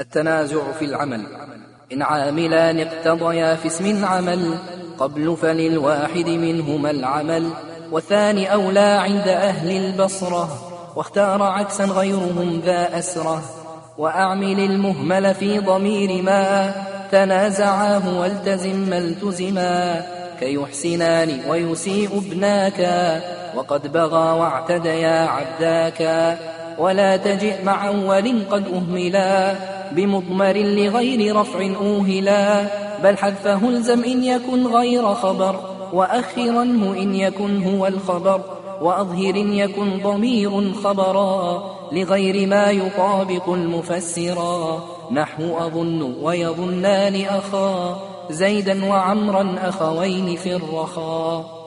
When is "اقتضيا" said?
2.80-3.54